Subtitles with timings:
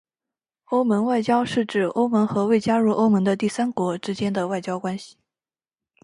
[0.65, 5.15] 欧盟外交是指欧盟和未加入欧盟的第三国之间的外交关系。